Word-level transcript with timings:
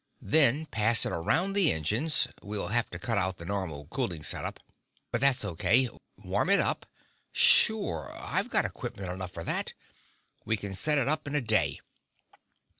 Then 0.23 0.65
pass 0.65 1.05
it 1.05 1.11
around 1.11 1.53
the 1.53 1.71
engines 1.71 2.27
we'll 2.41 2.69
have 2.69 2.89
to 2.89 2.97
cut 2.97 3.19
out 3.19 3.37
the 3.37 3.45
normal 3.45 3.85
cooling 3.91 4.23
set 4.23 4.43
up, 4.43 4.59
but 5.11 5.21
that's 5.21 5.45
okay 5.45 5.89
warm 6.17 6.49
it 6.49 6.59
up.... 6.59 6.87
Sure, 7.31 8.11
I've 8.17 8.49
got 8.49 8.65
equipment 8.65 9.11
enough 9.11 9.31
for 9.31 9.43
that. 9.43 9.73
We 10.43 10.57
can 10.57 10.73
set 10.73 10.97
it 10.97 11.07
up 11.07 11.27
in 11.27 11.35
a 11.35 11.39
day. 11.41 11.81